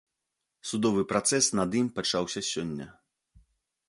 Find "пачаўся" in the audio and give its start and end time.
1.97-2.41